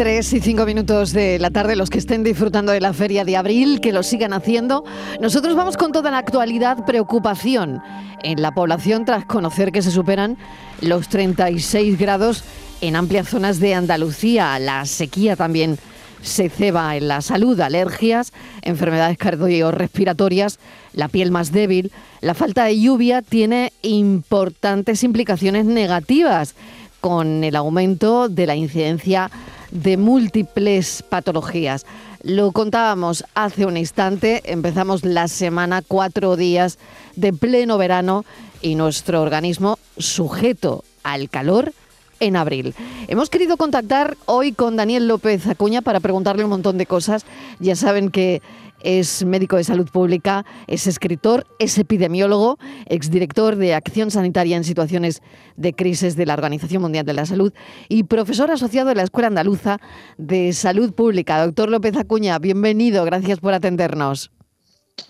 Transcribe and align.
3 0.00 0.32
y 0.32 0.40
5 0.40 0.64
minutos 0.64 1.12
de 1.12 1.38
la 1.38 1.50
tarde, 1.50 1.76
los 1.76 1.90
que 1.90 1.98
estén 1.98 2.24
disfrutando 2.24 2.72
de 2.72 2.80
la 2.80 2.94
feria 2.94 3.22
de 3.22 3.36
abril, 3.36 3.82
que 3.82 3.92
lo 3.92 4.02
sigan 4.02 4.32
haciendo. 4.32 4.82
Nosotros 5.20 5.54
vamos 5.54 5.76
con 5.76 5.92
toda 5.92 6.10
la 6.10 6.16
actualidad, 6.16 6.86
preocupación 6.86 7.82
en 8.22 8.40
la 8.40 8.52
población 8.52 9.04
tras 9.04 9.26
conocer 9.26 9.72
que 9.72 9.82
se 9.82 9.90
superan 9.90 10.38
los 10.80 11.10
36 11.10 11.98
grados 11.98 12.44
en 12.80 12.96
amplias 12.96 13.28
zonas 13.28 13.60
de 13.60 13.74
Andalucía. 13.74 14.58
La 14.58 14.86
sequía 14.86 15.36
también 15.36 15.76
se 16.22 16.48
ceba 16.48 16.96
en 16.96 17.06
la 17.06 17.20
salud, 17.20 17.60
alergias, 17.60 18.32
enfermedades 18.62 19.18
cardiorrespiratorias, 19.18 20.60
la 20.94 21.08
piel 21.08 21.30
más 21.30 21.52
débil. 21.52 21.92
La 22.22 22.32
falta 22.32 22.64
de 22.64 22.80
lluvia 22.80 23.20
tiene 23.20 23.74
importantes 23.82 25.04
implicaciones 25.04 25.66
negativas 25.66 26.54
con 27.02 27.44
el 27.44 27.54
aumento 27.54 28.30
de 28.30 28.46
la 28.46 28.56
incidencia 28.56 29.30
de 29.70 29.96
múltiples 29.96 31.02
patologías. 31.08 31.86
Lo 32.22 32.52
contábamos 32.52 33.24
hace 33.34 33.66
un 33.66 33.76
instante, 33.76 34.42
empezamos 34.44 35.04
la 35.04 35.28
semana 35.28 35.82
cuatro 35.86 36.36
días 36.36 36.78
de 37.16 37.32
pleno 37.32 37.78
verano 37.78 38.24
y 38.60 38.74
nuestro 38.74 39.22
organismo 39.22 39.78
sujeto 39.96 40.84
al 41.02 41.30
calor 41.30 41.72
en 42.20 42.36
abril. 42.36 42.74
Hemos 43.08 43.30
querido 43.30 43.56
contactar 43.56 44.16
hoy 44.26 44.52
con 44.52 44.76
Daniel 44.76 45.08
López 45.08 45.46
Acuña 45.46 45.82
para 45.82 46.00
preguntarle 46.00 46.44
un 46.44 46.50
montón 46.50 46.78
de 46.78 46.86
cosas. 46.86 47.24
Ya 47.58 47.74
saben 47.74 48.10
que 48.10 48.42
es 48.82 49.24
médico 49.24 49.56
de 49.56 49.64
salud 49.64 49.88
pública, 49.90 50.44
es 50.66 50.86
escritor, 50.86 51.46
es 51.58 51.76
epidemiólogo, 51.78 52.58
exdirector 52.86 53.56
de 53.56 53.74
Acción 53.74 54.10
Sanitaria 54.10 54.56
en 54.56 54.64
Situaciones 54.64 55.22
de 55.56 55.72
Crisis 55.72 56.16
de 56.16 56.26
la 56.26 56.34
Organización 56.34 56.82
Mundial 56.82 57.04
de 57.04 57.12
la 57.12 57.26
Salud 57.26 57.52
y 57.88 58.04
profesor 58.04 58.50
asociado 58.50 58.88
de 58.88 58.94
la 58.94 59.02
Escuela 59.02 59.28
Andaluza 59.28 59.78
de 60.16 60.52
Salud 60.52 60.92
Pública. 60.92 61.44
Doctor 61.44 61.70
López 61.70 61.96
Acuña, 61.96 62.38
bienvenido, 62.38 63.04
gracias 63.04 63.40
por 63.40 63.54
atendernos. 63.54 64.30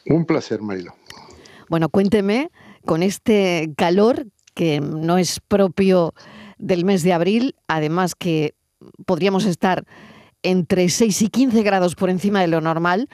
Un 0.06 0.24
placer, 0.24 0.62
Marilo. 0.62 0.94
Bueno, 1.68 1.88
cuénteme, 1.88 2.50
con 2.84 3.02
este 3.02 3.72
calor 3.76 4.26
que 4.54 4.80
no 4.80 5.18
es 5.18 5.40
propio 5.40 6.12
del 6.60 6.84
mes 6.84 7.02
de 7.02 7.12
abril, 7.12 7.56
además 7.66 8.14
que 8.14 8.54
podríamos 9.06 9.44
estar 9.44 9.84
entre 10.42 10.88
6 10.88 11.22
y 11.22 11.28
15 11.28 11.62
grados 11.62 11.94
por 11.94 12.10
encima 12.10 12.40
de 12.40 12.48
lo 12.48 12.60
normal, 12.60 13.08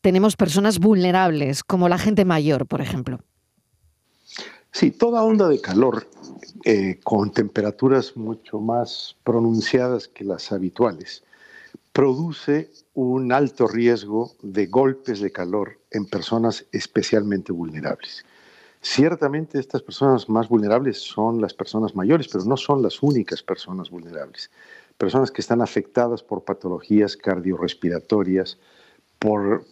tenemos 0.00 0.36
personas 0.36 0.78
vulnerables, 0.78 1.64
como 1.64 1.88
la 1.88 1.98
gente 1.98 2.24
mayor, 2.24 2.66
por 2.66 2.80
ejemplo. 2.80 3.20
Sí, 4.70 4.90
toda 4.90 5.22
onda 5.22 5.48
de 5.48 5.60
calor 5.60 6.08
eh, 6.64 6.98
con 7.04 7.32
temperaturas 7.32 8.16
mucho 8.16 8.60
más 8.60 9.16
pronunciadas 9.24 10.08
que 10.08 10.24
las 10.24 10.50
habituales 10.52 11.22
produce 11.92 12.70
un 12.92 13.32
alto 13.32 13.68
riesgo 13.68 14.32
de 14.42 14.66
golpes 14.66 15.20
de 15.20 15.30
calor 15.30 15.78
en 15.90 16.06
personas 16.06 16.66
especialmente 16.72 17.52
vulnerables. 17.52 18.24
Ciertamente 18.84 19.58
estas 19.58 19.80
personas 19.80 20.28
más 20.28 20.46
vulnerables 20.50 20.98
son 20.98 21.40
las 21.40 21.54
personas 21.54 21.96
mayores, 21.96 22.28
pero 22.28 22.44
no 22.44 22.58
son 22.58 22.82
las 22.82 23.02
únicas 23.02 23.42
personas 23.42 23.88
vulnerables. 23.88 24.50
Personas 24.98 25.30
que 25.30 25.40
están 25.40 25.62
afectadas 25.62 26.22
por 26.22 26.44
patologías 26.44 27.16
cardiorrespiratorias, 27.16 28.58
por, 29.18 29.64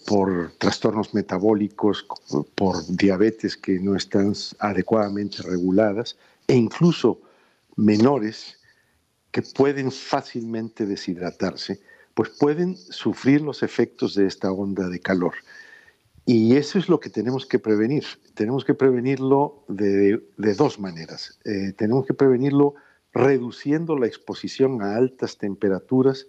trastornos 0.56 1.12
metabólicos, 1.12 2.06
por 2.54 2.86
diabetes 2.86 3.54
que 3.54 3.78
no 3.78 3.96
están 3.96 4.32
adecuadamente 4.58 5.42
reguladas 5.42 6.16
e 6.48 6.54
incluso 6.54 7.20
menores 7.76 8.58
que 9.30 9.42
pueden 9.42 9.92
fácilmente 9.92 10.86
deshidratarse, 10.86 11.82
pues 12.14 12.30
pueden 12.30 12.78
sufrir 12.78 13.42
los 13.42 13.62
efectos 13.62 14.14
de 14.14 14.26
esta 14.26 14.50
onda 14.50 14.88
de 14.88 15.00
calor. 15.00 15.34
Y 16.25 16.56
eso 16.56 16.78
es 16.78 16.89
lo 16.89 17.01
que 17.01 17.11
tenemos 17.11 17.47
que 17.47 17.59
prevenir. 17.59 18.05
Tenemos 18.34 18.65
que 18.65 18.75
prevenirlo 18.75 19.65
de, 19.69 20.22
dos 20.37 20.78
maneras. 20.78 21.38
Eh, 21.44 21.72
tenemos 21.77 22.06
que 22.06 22.15
prevenirlo 22.15 22.75
reduciendo 23.12 23.99
la 23.99 24.06
exposición 24.06 24.82
a 24.82 24.97
altas 24.97 25.37
temperaturas 25.37 26.27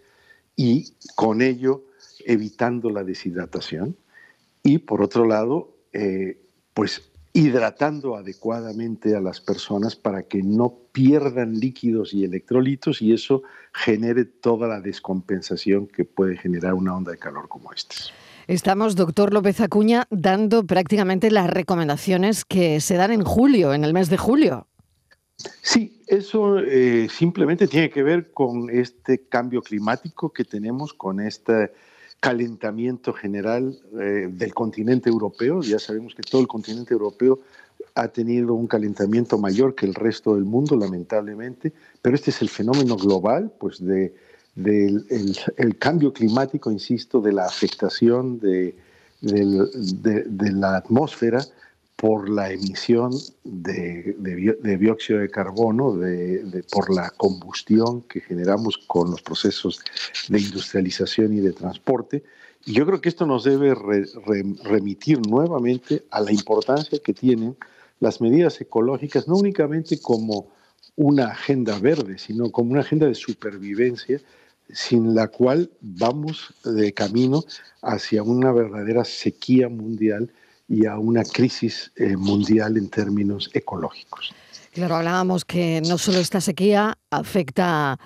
y 0.56 0.94
con 1.16 1.42
ello 1.42 1.86
evitando 2.26 2.90
la 2.90 3.03
deshidratación 3.03 3.96
y 4.64 4.80
por 4.80 5.02
otro 5.02 5.26
lado, 5.26 5.76
eh, 5.92 6.42
pues 6.74 7.12
hidratando 7.34 8.16
adecuadamente 8.16 9.16
a 9.16 9.22
las 9.22 9.42
personas 9.42 9.96
para 9.96 10.24
que 10.24 10.44
no 10.44 10.78
pierdan 10.92 11.59
líquidos 11.59 12.14
y 12.14 12.24
electrolitos 12.24 13.02
y 13.02 13.12
eso 13.12 13.42
genere 13.74 14.26
toda 14.26 14.68
la 14.68 14.80
descompensación 14.80 15.88
que 15.88 16.06
puede 16.06 16.38
generar 16.38 16.76
una 16.76 16.96
onda 16.96 17.12
de 17.12 17.18
calor 17.18 17.50
como 17.50 17.74
esta. 17.74 17.96
Estamos, 18.48 18.96
doctor 18.96 19.34
López 19.34 19.62
Acuña, 19.62 20.06
dando 20.09 20.66
prácticamente 20.66 21.31
las 21.31 21.50
recomendaciones 21.50 22.44
que 22.44 22.81
se 22.81 22.96
dan 22.96 23.12
en 23.12 23.24
julio, 23.24 23.74
en 23.74 23.86
el 23.86 23.94
mes 23.94 24.09
de 24.09 24.18
julio. 24.18 24.68
Sí, 25.62 26.04
eso 26.08 26.59
eh, 26.59 27.08
simplemente 27.09 27.68
tiene 27.68 27.90
que 27.90 28.03
ver 28.03 28.32
con 28.32 28.70
este 28.70 29.28
cambio 29.28 29.62
climático 29.62 30.32
que 30.32 30.44
tenemos, 30.44 30.94
con 30.94 31.22
esta 31.22 31.72
calentamiento 32.20 33.12
general 33.12 33.78
eh, 34.00 34.30
del 34.32 34.53
continente 34.53 35.09
europeo. 35.09 35.62
Ya 35.62 35.80
sabemos 35.80 36.16
que 36.16 36.22
todo 36.22 36.42
el 36.42 36.48
continente 36.48 36.94
europeo 36.94 37.40
ha 37.96 38.08
tenido 38.08 38.53
un 38.53 38.68
calentamiento 38.68 39.38
mayor 39.38 39.76
que 39.76 39.86
el 39.86 39.94
resto 39.94 40.36
del 40.36 40.46
mundo, 40.46 40.76
lamentablemente, 40.76 41.74
pero 42.02 42.16
este 42.16 42.32
es 42.32 42.42
el 42.42 42.50
fenómeno 42.50 42.96
global, 42.96 43.52
pues 43.59 43.84
de, 43.84 44.14
del 44.56 45.06
el, 45.58 45.78
cambio 45.78 46.14
climático, 46.14 46.72
insisto, 46.72 47.22
de 47.22 47.34
la 47.34 47.46
afectación 47.46 48.40
de, 48.40 48.75
de 49.22 50.52
la 50.52 50.78
atmósfera 50.78 51.44
por 52.03 52.28
la 52.28 52.52
emisión 52.52 53.14
de, 53.46 54.78
dióxido 54.78 55.19
de 55.19 55.30
carbono, 55.30 55.97
por 56.69 56.94
la 56.94 57.09
combustión 57.12 58.02
que 58.02 58.19
generamos 58.19 58.78
con 58.78 59.12
los 59.12 59.22
procesos 59.22 59.81
de 60.28 60.41
industrialización 60.41 61.31
y 61.31 61.40
de 61.40 61.53
transporte. 61.53 62.22
Y 62.66 62.74
yo 62.74 62.85
creo 62.85 63.00
que 63.00 63.08
esto 63.08 63.25
nos 63.25 63.46
debe 63.46 63.74
remitir 64.66 65.25
nuevamente 65.25 66.03
a 66.12 66.20
la 66.20 66.34
importancia 66.34 67.00
que 67.00 67.14
tienen 67.14 67.56
las 68.02 68.20
medidas 68.20 68.59
ecológicas, 68.59 69.30
no 69.30 69.35
únicamente 69.35 70.02
como 70.02 70.52
una 70.97 71.28
agenda 71.28 71.80
verde, 71.80 72.18
sino 72.18 72.52
como 72.52 72.72
una 72.72 72.81
agenda 72.81 73.08
de 73.08 73.16
supervivencia 73.16 74.20
sin 74.72 75.16
la 75.16 75.28
cual 75.28 75.72
vamos 75.81 76.53
de 76.63 76.94
camino 76.94 77.44
hacia 77.81 78.24
una 78.24 78.51
verdadera 78.51 79.03
sequía 79.03 79.69
mundial 79.69 80.31
y 80.68 80.85
a 80.85 80.97
una 80.97 81.24
crisis 81.24 81.91
eh, 81.96 82.16
mundial 82.16 82.78
en 82.78 82.90
términos 82.90 83.50
ecológicos. 83.53 84.34
Claro, 84.72 84.96
hablábamos 84.96 85.46
que 85.46 85.81
no 85.88 85.97
solo 85.97 86.19
esta 86.19 86.41
sequía 86.41 86.97
afecta 87.12 88.00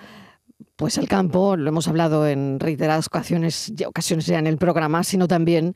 pues 0.76 0.96
al 0.96 1.08
campo, 1.08 1.56
lo 1.56 1.70
hemos 1.70 1.88
hablado 1.88 2.28
en 2.28 2.60
reiteradas 2.60 3.08
ocasiones, 3.08 3.72
ocasiones 3.84 4.26
ya 4.26 4.38
en 4.38 4.46
el 4.46 4.58
programa, 4.58 5.02
sino 5.02 5.26
también 5.26 5.74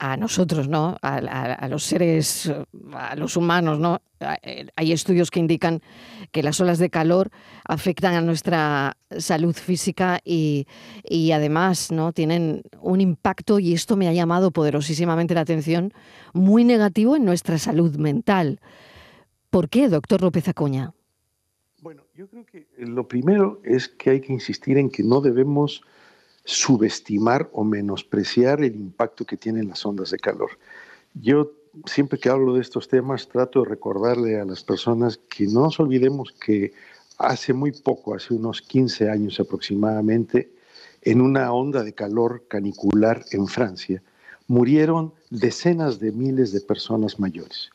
a 0.00 0.16
nosotros, 0.16 0.66
¿no? 0.66 0.96
A, 1.02 1.68
los 1.68 1.84
seres, 1.84 2.50
a 2.94 3.14
los 3.16 3.36
humanos, 3.36 3.78
¿no? 3.78 4.00
Eh, 4.42 4.66
hay 4.74 4.92
estudios 4.92 5.30
que 5.30 5.40
indican 5.40 5.82
que 6.32 6.42
las 6.42 6.58
olas 6.58 6.78
de 6.78 6.88
calor 6.88 7.30
afectan 7.64 8.14
a 8.14 8.22
nuestra 8.22 8.96
salud 9.18 9.54
física 9.54 10.18
y, 10.24 10.66
y, 11.04 11.32
además, 11.32 11.92
¿no? 11.92 12.12
Tienen 12.12 12.62
un 12.80 13.02
impacto, 13.02 13.58
y 13.58 13.74
esto 13.74 13.94
me 13.96 14.08
ha 14.08 14.14
llamado 14.14 14.52
poderosísimamente 14.52 15.34
la 15.34 15.42
atención, 15.42 15.92
muy 16.32 16.64
negativo 16.64 17.14
en 17.14 17.26
nuestra 17.26 17.58
salud 17.58 17.96
mental. 17.96 18.58
¿Por 19.50 19.68
qué, 19.68 19.88
doctor 19.90 20.22
López 20.22 20.48
Acuña? 20.48 20.94
Bueno, 21.82 22.04
yo 22.14 22.26
creo 22.26 22.46
que 22.46 22.68
lo 22.78 23.06
primero 23.06 23.60
es 23.64 23.88
que 23.88 24.10
hay 24.10 24.20
que 24.22 24.32
insistir 24.32 24.78
en 24.78 24.88
que 24.88 25.02
no 25.02 25.20
debemos 25.20 25.82
subestimar 26.44 27.48
o 27.52 27.64
menospreciar 27.64 28.62
el 28.62 28.74
impacto 28.74 29.24
que 29.24 29.36
tienen 29.36 29.68
las 29.68 29.84
ondas 29.84 30.10
de 30.10 30.18
calor. 30.18 30.50
Yo 31.14 31.52
siempre 31.86 32.18
que 32.18 32.28
hablo 32.28 32.54
de 32.54 32.60
estos 32.60 32.88
temas 32.88 33.28
trato 33.28 33.62
de 33.62 33.68
recordarle 33.68 34.40
a 34.40 34.44
las 34.44 34.64
personas 34.64 35.18
que 35.28 35.46
no 35.46 35.62
nos 35.62 35.78
olvidemos 35.80 36.32
que 36.32 36.72
hace 37.18 37.52
muy 37.52 37.72
poco, 37.72 38.14
hace 38.14 38.34
unos 38.34 38.62
15 38.62 39.10
años 39.10 39.38
aproximadamente, 39.40 40.50
en 41.02 41.20
una 41.20 41.52
onda 41.52 41.82
de 41.82 41.92
calor 41.92 42.44
canicular 42.48 43.24
en 43.32 43.46
Francia, 43.46 44.02
murieron 44.48 45.12
decenas 45.30 45.98
de 45.98 46.12
miles 46.12 46.52
de 46.52 46.60
personas 46.60 47.18
mayores. 47.18 47.70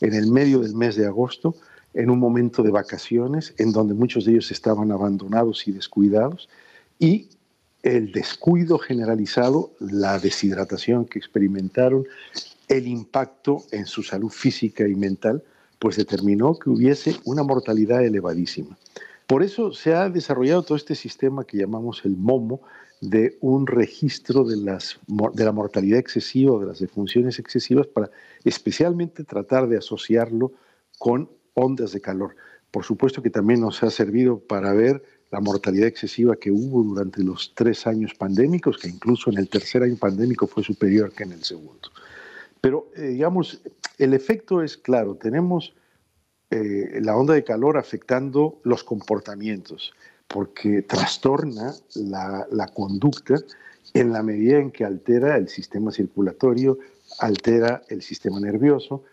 En 0.00 0.14
el 0.14 0.30
medio 0.30 0.60
del 0.60 0.74
mes 0.74 0.96
de 0.96 1.06
agosto, 1.06 1.54
en 1.92 2.08
un 2.08 2.18
momento 2.18 2.62
de 2.62 2.70
vacaciones, 2.70 3.54
en 3.58 3.72
donde 3.72 3.94
muchos 3.94 4.24
de 4.24 4.32
ellos 4.32 4.50
estaban 4.50 4.92
abandonados 4.92 5.66
y 5.66 5.72
descuidados, 5.72 6.48
y 6.98 7.28
el 7.82 8.12
descuido 8.12 8.78
generalizado, 8.78 9.72
la 9.78 10.18
deshidratación 10.18 11.06
que 11.06 11.18
experimentaron, 11.18 12.06
el 12.68 12.86
impacto 12.86 13.64
en 13.72 13.86
su 13.86 14.02
salud 14.02 14.30
física 14.30 14.86
y 14.86 14.94
mental, 14.94 15.42
pues 15.78 15.96
determinó 15.96 16.58
que 16.58 16.70
hubiese 16.70 17.16
una 17.24 17.42
mortalidad 17.42 18.04
elevadísima. 18.04 18.76
Por 19.26 19.42
eso 19.42 19.72
se 19.72 19.94
ha 19.94 20.08
desarrollado 20.08 20.62
todo 20.62 20.76
este 20.76 20.94
sistema 20.94 21.44
que 21.44 21.56
llamamos 21.56 22.02
el 22.04 22.16
MOMO, 22.16 22.60
de 23.00 23.38
un 23.40 23.66
registro 23.66 24.44
de, 24.44 24.56
la 24.56 25.52
mortalidad 25.52 25.98
excesiva 25.98 26.52
o 26.52 26.60
de 26.60 26.66
las 26.66 26.80
defunciones 26.80 27.38
excesivas 27.38 27.86
para 27.86 28.10
especialmente 28.44 29.24
tratar 29.24 29.68
de 29.68 29.78
asociarlo 29.78 30.52
con 30.98 31.30
ondas 31.54 31.92
de 31.92 32.00
calor. 32.00 32.36
Por 32.70 32.84
supuesto 32.84 33.22
que 33.22 33.30
también 33.30 33.60
nos 33.60 33.82
ha 33.82 33.90
servido 33.90 34.38
para 34.38 34.72
ver 34.74 35.02
la 35.30 35.40
mortalidad 35.40 35.86
excesiva 35.86 36.36
que 36.36 36.50
hubo 36.50 36.82
durante 36.82 37.22
los 37.22 37.52
tres 37.54 37.86
años 37.86 38.14
pandémicos, 38.14 38.78
que 38.78 38.88
incluso 38.88 39.30
en 39.30 39.38
el 39.38 39.48
tercer 39.48 39.82
año 39.82 39.96
pandémico 39.96 40.46
fue 40.46 40.64
superior 40.64 41.12
que 41.12 41.22
en 41.22 41.32
el 41.32 41.44
segundo. 41.44 41.90
Pero, 42.60 42.88
eh, 42.96 43.08
digamos, 43.08 43.60
el 43.98 44.12
efecto 44.12 44.62
es 44.62 44.76
claro, 44.76 45.14
tenemos 45.14 45.72
eh, 46.50 46.98
la 47.00 47.16
onda 47.16 47.34
de 47.34 47.44
calor 47.44 47.78
afectando 47.78 48.60
los 48.64 48.82
comportamientos, 48.82 49.92
porque 50.26 50.82
trastorna 50.82 51.74
la, 51.94 52.46
la 52.50 52.66
conducta 52.68 53.36
en 53.94 54.12
la 54.12 54.22
medida 54.22 54.58
en 54.58 54.70
que 54.70 54.84
altera 54.84 55.36
el 55.36 55.48
sistema 55.48 55.90
circulatorio, 55.90 56.78
altera 57.18 57.82
el 57.88 58.02
sistema 58.02 58.40
nervioso, 58.40 59.04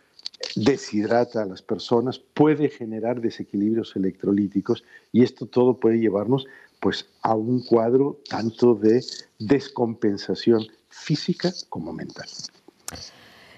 deshidrata 0.55 1.43
a 1.43 1.45
las 1.45 1.61
personas, 1.61 2.19
puede 2.19 2.69
generar 2.69 3.21
desequilibrios 3.21 3.95
electrolíticos 3.95 4.83
y 5.11 5.23
esto 5.23 5.45
todo 5.45 5.79
puede 5.79 5.99
llevarnos 5.99 6.45
pues 6.79 7.07
a 7.21 7.35
un 7.35 7.63
cuadro 7.63 8.19
tanto 8.29 8.75
de 8.75 9.03
descompensación 9.39 10.67
física 10.89 11.51
como 11.69 11.93
mental. 11.93 12.27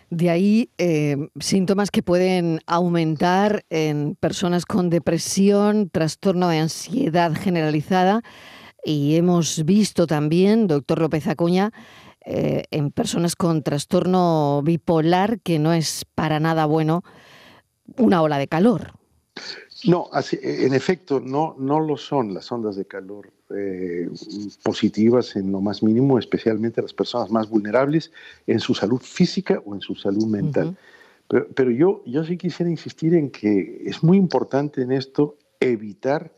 De 0.10 0.30
ahí 0.30 0.70
eh, 0.80 1.18
síntomas 1.40 1.92
que 1.92 2.02
pueden 2.02 2.62
aumentar 2.66 3.64
en 3.70 4.16
personas 4.20 4.66
con 4.66 4.90
depresión, 4.90 5.90
trastorno 5.90 6.50
de 6.50 6.60
ansiedad 6.60 7.34
generalizada 7.34 8.24
y 8.84 9.16
hemos 9.18 9.66
visto 9.66 10.08
también, 10.08 10.66
doctor 10.66 11.00
López 11.00 11.28
Acuña, 11.28 11.72
eh, 12.32 12.66
en 12.70 12.92
personas 12.92 13.36
con 13.36 13.64
trastorno 13.64 14.62
bipolar, 14.64 15.40
que 15.40 15.58
no 15.58 15.74
es 15.74 16.06
para 16.14 16.40
nada 16.40 16.68
bueno, 16.68 17.04
una 17.98 18.22
ola 18.22 18.38
de 18.38 18.48
calor. 18.48 18.94
No, 19.86 20.12
en 20.14 20.74
efecto, 20.76 21.20
no, 21.20 21.56
no 21.58 21.80
lo 21.80 21.98
son 21.98 22.36
las 22.36 22.52
ondas 22.52 22.76
de 22.76 22.86
calor 22.86 23.32
eh, 23.56 24.08
positivas 24.62 25.36
en 25.38 25.52
lo 25.52 25.60
más 25.60 25.82
mínimo, 25.82 26.20
especialmente 26.20 26.84
las 26.84 26.94
personas 26.94 27.32
más 27.32 27.50
vulnerables 27.50 28.12
en 28.46 28.60
su 28.60 28.76
salud 28.76 29.02
física 29.02 29.64
o 29.66 29.74
en 29.74 29.82
su 29.82 29.96
salud 29.96 30.28
mental. 30.28 30.78
Pero, 31.28 31.48
pero, 31.56 31.72
yo, 31.72 32.04
yo 32.06 32.24
sí 32.24 32.38
quisiera 32.38 32.70
insistir 32.70 33.16
en 33.16 33.32
que 33.32 33.82
es 33.88 34.04
muy 34.04 34.18
importante 34.18 34.84
en 34.84 34.92
esto 34.92 35.36
evitar 35.60 36.32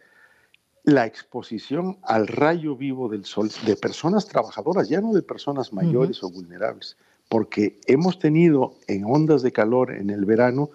la 0.84 1.06
exposición 1.06 1.98
al 2.04 2.28
rayo 2.28 2.76
vivo 2.76 3.08
del 3.10 3.26
sol 3.26 3.50
de 3.66 3.76
personas 3.76 4.28
trabajadoras, 4.28 4.90
ya 4.90 5.02
no 5.02 5.14
de 5.14 5.22
personas 5.22 5.74
mayores 5.74 6.24
o 6.24 6.32
vulnerables, 6.32 6.98
porque 7.30 7.80
hemos 7.86 8.20
tenido 8.20 8.76
en 8.88 9.06
ondas 9.06 9.42
de 9.42 9.52
calor 9.52 9.92
en 9.92 10.10
el 10.10 10.26
verano 10.26 10.72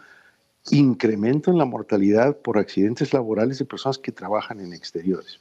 incremento 0.70 1.50
en 1.50 1.58
la 1.58 1.64
mortalidad 1.64 2.37
por 2.38 2.58
accidentes 2.58 3.12
laborales 3.12 3.58
de 3.58 3.64
personas 3.64 3.99
que 3.99 4.12
trabajan 4.12 4.61
en 4.61 4.73
exteriores. 4.73 5.38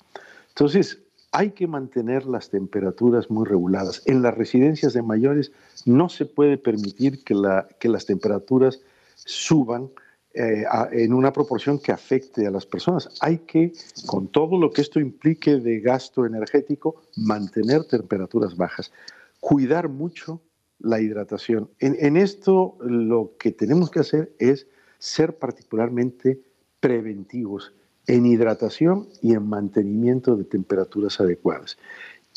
Entonces, 0.49 0.99
hay 1.31 1.51
que 1.51 1.67
mantener 1.67 2.25
las 2.25 2.49
temperaturas 2.49 3.29
muy 3.29 3.45
reguladas. 3.45 4.01
En 4.05 4.21
las 4.21 4.35
residencias 4.35 4.93
de 4.93 5.01
mayores 5.01 5.51
no 5.85 6.09
se 6.09 6.25
puede 6.25 6.57
permitir 6.57 7.23
que, 7.23 7.33
la, 7.33 7.67
que 7.79 7.89
las 7.89 8.05
temperaturas 8.05 8.79
suban 9.15 9.89
eh, 10.37 10.65
en 10.91 11.13
una 11.13 11.31
proporción 11.31 11.79
que 11.79 11.93
afecte 11.93 12.45
a 12.45 12.51
las 12.51 12.65
personas. 12.65 13.07
Hay 13.21 13.37
que, 13.39 13.71
con 14.05 14.27
todo 14.27 14.59
lo 14.59 14.69
que 14.69 14.81
esto 14.81 14.99
implique 14.99 15.55
de 15.55 15.79
gasto 15.79 16.25
energético, 16.25 17.03
mantener 17.15 17.85
temperaturas 17.85 18.57
bajas, 18.57 18.91
cuidar 19.39 19.87
mucho 19.87 20.41
la 20.79 20.99
hidratación. 20.99 21.69
En, 21.79 22.17
esto 22.17 22.77
lo 22.81 23.31
que 23.39 23.51
tenemos 23.51 23.89
que 23.89 23.99
hacer 23.99 24.35
es 24.37 24.67
ser 24.99 25.37
particularmente 25.37 26.41
preventivos 26.81 27.71
en 28.05 28.25
hidratación 28.25 29.07
y 29.21 29.35
en 29.35 29.47
mantenimiento 29.47 30.35
de 30.35 30.43
temperaturas 30.43 31.21
adecuadas. 31.21 31.77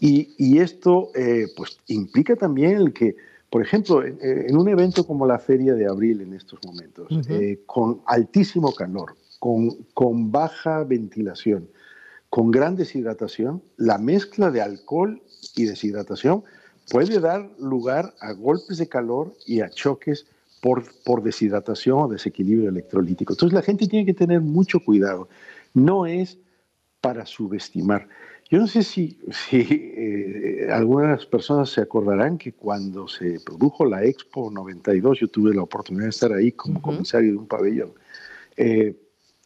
Y, 0.00 0.58
esto 0.60 1.10
eh, 1.16 1.46
pues, 1.56 1.80
implica 1.88 2.36
también 2.36 2.76
el 2.76 2.92
que 2.92 3.16
por 3.50 3.62
ejemplo, 3.62 4.04
en, 4.04 4.56
un 4.56 4.68
evento 4.68 5.06
como 5.06 5.26
la 5.26 5.38
Feria 5.38 5.74
de 5.74 5.86
Abril 5.86 6.20
en 6.20 6.34
estos 6.34 6.60
momentos, 6.64 7.08
eh, 7.28 7.60
con 7.64 8.02
altísimo 8.06 8.74
calor, 8.74 9.16
con, 9.38 9.70
con 9.94 10.30
baja 10.30 10.84
ventilación, 10.84 11.68
con 12.28 12.50
gran 12.50 12.76
deshidratación, 12.76 13.62
la 13.76 13.96
mezcla 13.96 14.50
de 14.50 14.60
alcohol 14.60 15.22
y 15.56 15.64
deshidratación 15.64 16.44
puede 16.90 17.20
dar 17.20 17.50
lugar 17.58 18.14
a 18.20 18.32
golpes 18.32 18.78
de 18.78 18.88
calor 18.88 19.34
y 19.46 19.60
a 19.60 19.70
choques 19.70 20.26
por, 20.60 20.84
por, 21.04 21.22
deshidratación 21.22 21.98
o 21.98 22.08
desequilibrio 22.08 22.68
electrolítico. 22.68 23.32
Entonces 23.32 23.54
la 23.54 23.62
gente 23.62 23.86
tiene 23.86 24.04
que 24.04 24.14
tener 24.14 24.40
mucho 24.40 24.80
cuidado. 24.80 25.28
No 25.72 26.04
es 26.04 26.38
para 27.00 27.24
subestimar. 27.26 28.08
Yo 28.50 28.58
no 28.58 28.66
sé 28.66 28.82
si, 28.82 29.18
eh, 29.52 30.68
algunas 30.70 31.26
personas 31.26 31.70
se 31.70 31.82
acordarán 31.82 32.38
que 32.38 32.52
cuando 32.52 33.08
se 33.08 33.40
produjo 33.40 33.84
la 33.84 34.04
Expo 34.04 34.50
92, 34.50 35.20
yo 35.20 35.28
tuve 35.28 35.54
la 35.54 35.62
oportunidad 35.62 36.04
de 36.04 36.10
estar 36.10 36.32
ahí 36.32 36.52
como 36.52 36.80
comisario 36.80 37.32
de 37.32 37.38
un 37.38 37.46
pabellón, 37.46 37.92
eh, 38.56 38.96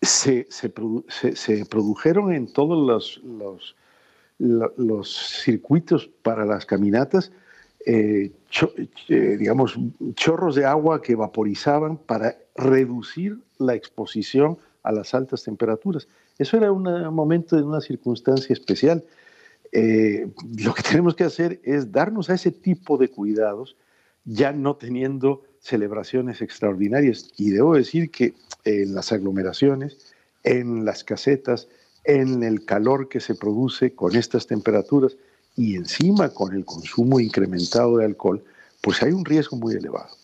se, 0.01 0.47
produjeron 1.69 2.33
en 2.33 2.53
todos 2.53 2.87
los, 2.87 3.75
los, 4.39 5.43
circuitos 5.45 6.11
para 6.23 6.45
las 6.45 6.67
caminatas, 6.67 7.31
eh, 7.87 8.33
digamos, 9.09 9.79
chorros 10.15 10.57
de 10.57 10.65
agua 10.65 11.03
que 11.03 11.15
vaporizaban 11.15 11.99
para 11.99 12.37
reducir 12.57 13.39
la 13.59 13.75
exposición 13.75 14.59
a 14.83 14.93
las 14.93 15.15
altas 15.15 15.43
temperaturas. 15.45 16.09
Eso 16.39 16.57
era 16.57 16.73
un 16.73 16.85
momento 17.15 17.57
de 17.57 17.63
una 17.63 17.81
circunstancia 17.81 18.53
especial. 18.53 19.05
Eh, 19.73 20.29
lo 20.59 20.75
que 20.75 20.83
tenemos 20.91 21.15
que 21.15 21.25
hacer 21.25 21.61
es 21.65 21.93
darnos 21.93 22.31
a 22.31 22.35
ese 22.35 22.51
tipo 22.51 22.99
de 22.99 23.09
cuidados, 23.09 23.77
ya 24.25 24.53
no 24.53 24.77
teniendo 24.77 25.43
celebraciones 25.61 26.43
extraordinarias. 26.43 27.31
Y 27.37 27.51
debo 27.51 27.75
decir 27.75 28.11
que 28.11 28.35
en 28.65 28.95
las 28.95 29.13
aglomeraciones, 29.13 30.15
en 30.45 30.85
las 30.85 31.05
casetas, 31.05 31.69
en 32.05 32.43
el 32.43 32.65
calor 32.65 33.09
que 33.09 33.21
se 33.21 33.35
produce 33.35 33.95
con 33.95 34.17
estas 34.17 34.47
temperaturas 34.47 35.17
y 35.57 35.77
encima 35.77 36.31
con 36.31 36.55
el 36.55 36.65
consumo 36.65 37.21
incrementado 37.21 37.99
de 37.99 38.07
alcohol, 38.07 38.43
pues 38.81 39.03
hay 39.03 39.13
un 39.13 39.25
riesgo 39.25 39.57
muy 39.57 39.75
elevado. 39.75 40.22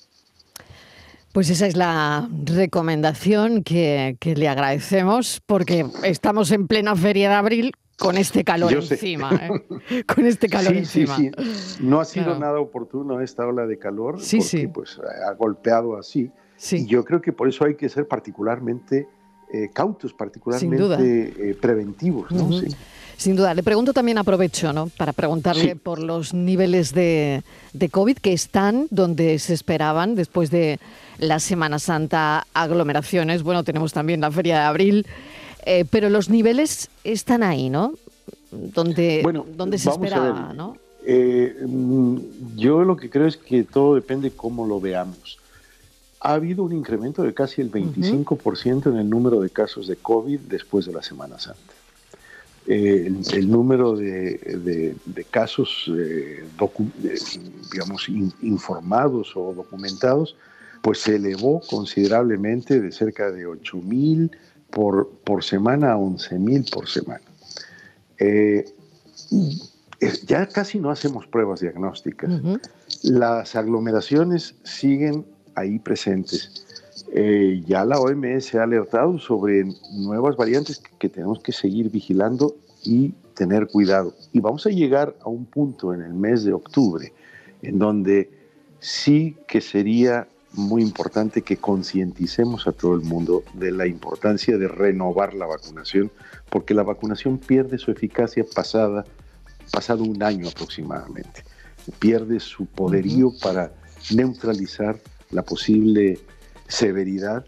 Pues 1.39 1.51
esa 1.51 1.69
es 1.69 1.77
la 1.77 2.29
recomendación 2.47 3.63
que, 3.63 4.17
le 4.21 4.49
agradecemos 4.49 5.41
porque 5.47 5.87
estamos 6.03 6.51
en 6.51 6.67
plena 6.67 6.97
feria 6.97 7.29
de 7.29 7.35
abril 7.37 7.73
con 7.97 8.17
este 8.17 8.43
calor 8.43 8.73
encima. 8.73 9.31
¿eh? 9.33 10.03
Con 10.13 10.27
este 10.27 10.49
calor 10.49 10.75
encima. 10.75 11.17
Sí, 11.17 11.31
sí. 11.37 11.77
No 11.79 12.01
ha 12.01 12.05
sido 12.07 12.37
nada 12.37 12.59
oportuno 12.59 13.21
esta 13.21 13.47
ola 13.47 13.69
de 13.69 13.79
calor 13.79 14.21
sí, 14.21 14.39
porque 14.39 14.49
sí. 14.49 14.67
pues, 14.67 14.99
ha 15.29 15.33
golpeado 15.35 15.97
así. 15.97 16.29
Y 16.73 16.87
yo 16.87 17.05
creo 17.05 17.21
que 17.21 17.33
por 17.33 17.49
eso 17.49 17.65
hay 17.65 17.77
que 17.77 17.89
ser 17.89 18.09
particularmente 18.09 19.07
eh, 19.53 19.71
cautos, 19.73 20.13
particularmente 20.15 21.51
eh, 21.51 21.55
preventivos. 21.55 22.33
¿no? 22.33 22.51
Sin 23.19 23.35
duda. 23.35 23.53
Le 23.53 23.65
pregunto 23.65 23.93
también, 23.93 24.17
aprovecho, 24.17 24.73
¿no? 24.73 24.87
Para 24.97 25.13
preguntarle 25.13 25.75
por 25.75 25.99
los 25.99 26.35
niveles 26.35 26.95
de, 26.95 27.43
de 27.73 27.89
COVID 27.89 28.17
que 28.17 28.33
están 28.33 28.87
donde 28.91 29.41
se 29.41 29.55
esperaban 29.55 30.15
después 30.15 30.53
de 30.53 30.79
la 31.19 31.41
Semana 31.41 31.81
Santa, 31.81 32.47
aglomeraciones. 32.55 33.43
Bueno, 33.43 33.65
tenemos 33.65 33.93
también 33.93 34.21
la 34.21 34.31
Feria 34.31 34.61
de 34.61 34.65
Abril. 34.67 35.07
Eh, 35.67 35.85
pero 35.91 36.09
los 36.11 36.31
niveles 36.31 36.91
están 37.03 37.43
ahí, 37.43 37.71
¿no? 37.71 37.95
Donde, 38.53 39.23
donde 39.57 39.79
se 39.79 39.91
esperaba, 39.91 40.53
¿no? 40.55 40.77
Eh, 41.05 41.57
mm, 41.67 42.19
yo 42.57 42.85
lo 42.85 42.97
que 42.97 43.11
creo 43.11 43.27
es 43.27 43.37
que 43.37 43.65
todo 43.65 43.97
depende 43.97 44.31
cómo 44.31 44.65
lo 44.65 44.81
veamos. 44.81 45.39
Ha 46.21 46.35
habido 46.35 46.63
un 46.63 46.73
incremento 46.73 47.25
de 47.25 47.35
casi 47.35 47.63
el 47.63 47.73
25% 47.73 48.91
en 48.91 48.97
el 48.97 49.11
número 49.11 49.41
de 49.41 49.51
casos 49.51 49.89
de 49.89 49.97
COVID 49.97 50.39
después 50.41 50.87
de 50.87 50.93
la 50.93 51.03
Semana 51.03 51.41
Santa. 51.41 51.75
Eh, 52.71 53.11
el, 53.33 53.51
número 53.51 53.97
de, 53.97 54.95
casos, 55.31 55.91
eh, 55.97 56.45
digamos, 57.73 58.09
informados 58.43 59.35
o 59.35 59.55
documentados, 59.55 60.37
pues 60.83 60.99
se 60.99 61.17
elevó 61.17 61.63
considerablemente 61.63 62.79
de 62.79 62.93
cerca 62.93 63.31
de 63.31 63.47
8.000 63.49 64.31
por, 64.69 65.09
por 65.25 65.43
semana 65.43 65.93
a 65.93 65.97
11.000 65.97 66.71
por 66.71 66.89
semana. 66.91 67.25
Eh, 68.19 68.67
ya 70.27 70.47
casi 70.47 70.79
no 70.79 70.91
hacemos 70.91 71.27
pruebas 71.27 71.61
diagnósticas. 71.61 72.31
Las 73.03 73.57
aglomeraciones 73.57 74.57
siguen 74.65 75.25
ahí 75.55 75.79
presentes. 75.79 76.67
Eh, 77.13 77.63
ya 77.67 77.85
la 77.85 77.99
OMS 77.99 78.55
ha 78.55 78.65
alertado 78.65 79.19
sobre 79.19 79.65
nuevas 79.93 80.37
variantes 80.37 80.83
que 80.99 81.09
tenemos 81.09 81.41
que 81.41 81.53
seguir 81.53 81.91
vigilando 81.91 82.57
y 82.85 83.13
tener 83.35 83.69
cuidado. 83.69 84.15
Y 84.33 84.41
vamos 84.41 84.67
a 84.67 84.71
llegar 84.71 85.15
a 85.23 85.29
un 85.29 85.47
punto 85.47 85.95
en 85.95 86.03
el 86.03 86.13
mes 86.13 86.45
de 86.45 86.53
octubre 86.53 87.13
en 87.63 87.79
donde 87.79 88.31
sí 88.81 89.37
que 89.47 89.61
sería 89.61 90.29
muy 90.53 90.83
importante 90.83 91.43
que 91.43 91.57
concienticemos 91.57 92.67
a 92.67 92.73
todo 92.73 92.95
el 92.95 93.03
mundo 93.03 93.43
de 93.55 93.71
la 93.71 93.87
importancia 93.87 94.57
de 94.57 94.67
renovar 94.67 95.35
la 95.35 95.47
vacunación, 95.47 96.11
porque 96.49 96.75
la 96.75 96.83
vacunación 96.83 97.39
pierde 97.39 97.79
su 97.79 97.91
eficacia 97.91 98.45
pasada, 98.55 99.05
pasado 99.73 100.05
un 100.05 100.23
año 100.23 100.49
aproximadamente. 100.49 101.45
Pierde 101.99 102.41
su 102.41 102.67
poderío 102.67 103.33
para 103.43 103.73
neutralizar 104.15 104.99
la 105.31 105.43
posible 105.43 106.19
severidad 106.69 107.45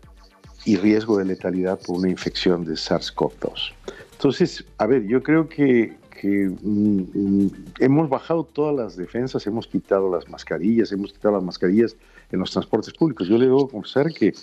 y 0.65 0.77
riesgo 0.77 1.19
de 1.19 1.25
letalidad 1.25 1.79
por 1.81 1.99
una 1.99 2.09
infección 2.09 2.65
de 2.65 2.73
SARS-CoV-2. 2.73 3.73
Entonces, 4.13 4.65
a 4.79 4.87
ver, 4.87 5.07
yo 5.07 5.23
creo 5.23 5.49
que, 5.49 5.97
mm, 6.23 7.03
mm, 7.15 7.51
hemos 7.79 8.09
bajado 8.11 8.45
todas 8.45 8.77
las 8.77 8.97
defensas, 8.97 9.47
hemos 9.47 9.67
quitado 9.67 10.15
las 10.15 10.29
mascarillas, 10.29 10.93
hemos 10.93 11.13
quitado 11.13 11.35
las 11.37 11.45
mascarillas 11.45 11.97
en 12.31 12.41
los 12.41 12.51
transportes 12.51 12.93
públicos. 12.93 13.29
Yo 13.29 13.39
le 13.39 13.47
debo 13.47 13.69
confesar 13.69 14.13
que 14.13 14.35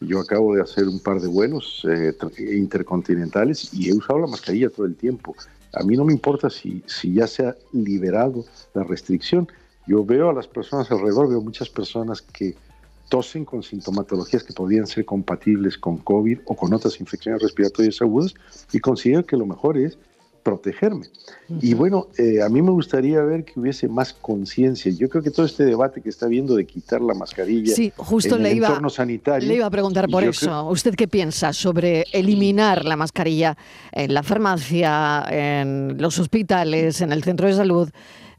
yo 0.00 0.20
acabo 0.20 0.54
de 0.54 0.62
hacer 0.62 0.86
un 0.88 1.00
par 1.00 1.20
de 1.20 1.28
vuelos 1.28 1.86
eh, 1.88 2.14
intercontinentales 2.38 3.72
y 3.72 3.88
he 3.88 3.94
usado 3.94 4.18
la 4.18 4.26
mascarilla 4.26 4.68
todo 4.68 4.84
el 4.84 4.96
tiempo. 4.96 5.34
A 5.72 5.82
mí 5.82 5.96
no 5.96 6.04
me 6.04 6.12
importa 6.12 6.50
si, 6.50 6.82
si 6.86 7.14
ya 7.14 7.26
se 7.26 7.46
ha 7.46 7.56
liberado 7.72 8.44
la 8.74 8.84
restricción. 8.84 9.48
Yo 9.86 10.04
veo 10.04 10.30
a 10.30 10.34
las 10.34 10.46
personas 10.46 10.90
alrededor, 10.90 11.28
veo 11.28 11.40
muchas 11.40 11.70
personas 11.70 12.20
que 12.20 12.54
tosen 13.12 13.44
con 13.44 13.62
sintomatologías 13.62 14.42
que 14.42 14.54
podrían 14.54 14.86
ser 14.86 15.04
compatibles 15.04 15.76
con 15.76 15.98
COVID 15.98 16.38
o 16.46 16.56
con 16.56 16.72
otras 16.72 16.98
infecciones 16.98 17.42
respiratorias 17.42 18.00
agudas 18.00 18.32
y 18.72 18.78
considero 18.78 19.26
que 19.26 19.36
lo 19.36 19.44
mejor 19.44 19.76
es 19.76 19.98
protegerme. 20.42 21.08
Y 21.60 21.74
bueno, 21.74 22.06
eh, 22.16 22.40
a 22.40 22.48
mí 22.48 22.62
me 22.62 22.70
gustaría 22.70 23.20
ver 23.20 23.44
que 23.44 23.60
hubiese 23.60 23.86
más 23.86 24.14
conciencia. 24.14 24.90
Yo 24.92 25.10
creo 25.10 25.22
que 25.22 25.30
todo 25.30 25.44
este 25.44 25.66
debate 25.66 26.00
que 26.00 26.08
está 26.08 26.26
viendo 26.26 26.54
de 26.56 26.64
quitar 26.64 27.02
la 27.02 27.12
mascarilla 27.12 27.74
sí, 27.74 27.92
justo 27.98 28.36
en 28.36 28.44
le 28.44 28.52
el 28.52 28.56
iba, 28.56 28.68
entorno 28.68 28.88
sanitario. 28.88 29.46
Le 29.46 29.56
iba 29.56 29.66
a 29.66 29.70
preguntar 29.70 30.08
por 30.08 30.24
eso. 30.24 30.70
¿Usted 30.70 30.94
qué 30.94 31.06
piensa 31.06 31.52
sobre 31.52 32.06
eliminar 32.12 32.86
la 32.86 32.96
mascarilla 32.96 33.58
en 33.92 34.14
la 34.14 34.22
farmacia, 34.22 35.26
en 35.28 36.00
los 36.00 36.18
hospitales, 36.18 37.02
en 37.02 37.12
el 37.12 37.22
centro 37.22 37.46
de 37.46 37.52
salud? 37.52 37.90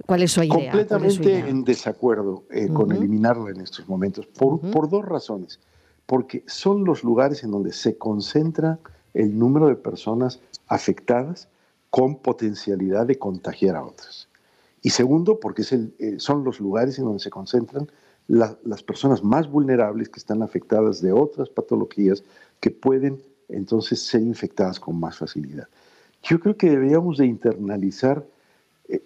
¿Cuál 0.05 0.23
es 0.23 0.31
su 0.31 0.43
idea? 0.43 0.71
Completamente 0.71 1.39
en 1.39 1.63
desacuerdo 1.63 2.43
eh, 2.51 2.67
con 2.67 2.91
eliminarlo 2.91 3.49
en 3.49 3.61
estos 3.61 3.87
momentos, 3.87 4.27
por, 4.27 4.59
por 4.71 4.89
dos 4.89 5.05
razones. 5.05 5.59
Porque 6.05 6.43
son 6.47 6.83
los 6.83 7.03
lugares 7.03 7.43
en 7.43 7.51
donde 7.51 7.71
se 7.71 7.97
concentra 7.97 8.79
el 9.13 9.37
número 9.37 9.67
de 9.67 9.75
personas 9.75 10.39
afectadas 10.67 11.47
con 11.89 12.17
potencialidad 12.17 13.05
de 13.05 13.17
contagiar 13.17 13.75
a 13.75 13.83
otras. 13.83 14.27
Y 14.81 14.89
segundo, 14.89 15.39
porque 15.39 15.61
es 15.61 15.71
el, 15.71 15.93
eh, 15.99 16.15
son 16.17 16.43
los 16.43 16.59
lugares 16.59 16.97
en 16.99 17.05
donde 17.05 17.19
se 17.19 17.29
concentran 17.29 17.89
las 18.27 18.83
personas 18.83 19.23
más 19.23 19.49
vulnerables 19.49 20.09
que 20.09 20.19
están 20.19 20.43
afectadas 20.43 21.01
de 21.01 21.11
otras 21.11 21.49
patologías 21.49 22.23
que 22.61 22.71
pueden 22.71 23.21
entonces 23.49 24.01
ser 24.01 24.21
infectadas 24.21 24.79
con 24.79 24.97
más 24.97 25.17
facilidad. 25.17 25.67
Yo 26.23 26.39
creo 26.39 26.55
que 26.55 26.69
deberíamos 26.69 27.17
de 27.17 27.25
internalizar 27.25 28.25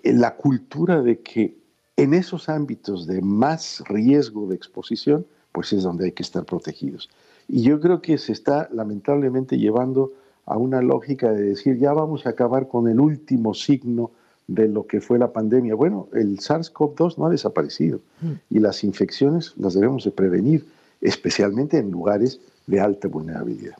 la 0.04 0.36
cultura 0.36 1.02
de 1.02 1.20
que 1.20 1.58
en 1.96 2.14
esos 2.14 2.48
ámbitos 2.50 3.08
de 3.08 3.22
más 3.22 3.84
riesgo 3.88 4.48
de 4.48 4.56
exposición, 4.56 5.26
pues 5.52 5.74
es 5.74 5.84
donde 5.84 6.06
hay 6.06 6.12
que 6.12 6.24
estar 6.24 6.46
protegidos. 6.46 7.10
Y 7.48 7.64
yo 7.64 7.80
creo 7.80 8.02
que 8.02 8.18
se 8.18 8.32
está 8.32 8.70
lamentablemente 8.72 9.58
llevando 9.58 10.14
a 10.46 10.58
una 10.58 10.82
lógica 10.82 11.32
de 11.32 11.44
decir, 11.44 11.78
ya 11.80 11.94
vamos 11.94 12.26
a 12.26 12.30
acabar 12.30 12.68
con 12.68 12.88
el 12.88 13.00
último 13.00 13.54
signo 13.54 14.12
de 14.48 14.68
lo 14.68 14.88
que 14.88 15.02
fue 15.02 15.20
la 15.20 15.34
pandemia. 15.34 15.76
Bueno, 15.76 16.08
el 16.14 16.38
SARS-CoV-2 16.38 17.18
no 17.18 17.26
ha 17.26 17.30
desaparecido 17.30 18.00
mm. 18.22 18.32
y 18.52 18.60
las 18.60 18.84
infecciones 18.84 19.54
las 19.58 19.74
debemos 19.74 20.04
de 20.06 20.12
prevenir, 20.12 20.66
especialmente 21.02 21.78
en 21.78 21.92
lugares 21.92 22.40
de 22.66 22.80
alta 22.80 23.08
vulnerabilidad. 23.08 23.76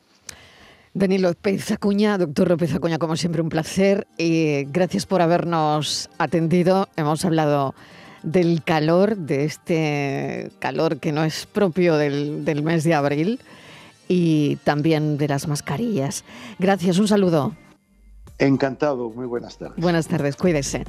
Dani 0.94 1.18
López 1.18 1.70
Acuña, 1.70 2.18
doctor 2.18 2.48
López 2.48 2.74
Acuña, 2.74 2.98
como 2.98 3.16
siempre 3.16 3.42
un 3.42 3.48
placer. 3.48 4.06
y 4.16 4.64
gracias 4.64 5.06
por 5.06 5.22
habernos 5.22 6.10
atendido. 6.18 6.88
Hemos 6.96 7.24
hablado 7.24 7.74
del 8.22 8.62
calor, 8.64 9.16
de 9.16 9.44
este 9.44 10.50
calor 10.58 10.98
que 10.98 11.12
no 11.12 11.24
es 11.24 11.46
propio 11.46 11.96
del, 11.96 12.44
del 12.44 12.62
mes 12.62 12.84
de 12.84 12.94
abril 12.94 13.40
y 14.08 14.56
también 14.64 15.18
de 15.18 15.28
las 15.28 15.46
mascarillas. 15.46 16.24
Gracias, 16.58 16.98
un 16.98 17.08
saludo. 17.08 17.54
Encantado, 18.38 19.10
muy 19.10 19.26
buenas 19.26 19.58
tardes. 19.58 19.76
Buenas 19.76 20.06
tardes, 20.08 20.36
cuídese. 20.36 20.84